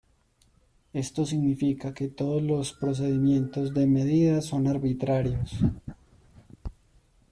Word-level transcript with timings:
Esto 0.93 1.27
significa 1.27 1.93
que 1.93 2.07
todos 2.07 2.41
los 2.41 2.73
procedimientos 2.73 3.71
de 3.75 3.85
medida 3.85 4.41
son 4.41 4.65
arbitrarios. 4.67 5.51